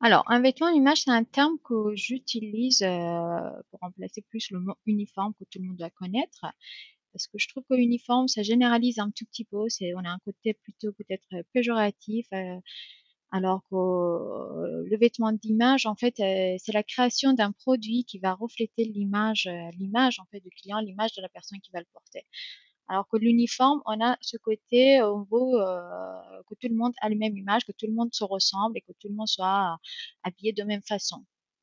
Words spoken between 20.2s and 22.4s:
en fait du client, l'image de la personne qui va le porter.